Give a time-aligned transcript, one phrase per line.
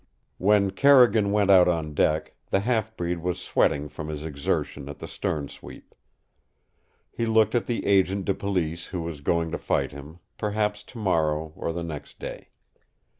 [0.39, 4.97] When Carrigan went out on deck, the half breed was sweating from his exertion at
[4.97, 5.93] the stern sweep.
[7.11, 11.53] He looked at the agent de police who was going to fight him, perhaps tomorrow
[11.55, 12.49] or the next day.